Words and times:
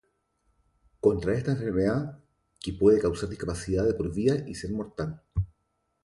contraer 0.99 1.37
esta 1.37 1.51
enfermedad 1.51 2.17
que 2.59 2.73
puede 2.73 2.99
causar 2.99 3.29
discapacidad 3.29 3.85
de 3.85 3.93
por 3.93 4.11
vida 4.11 4.49
y 4.49 4.55
ser 4.55 4.71
mortal 4.71 5.21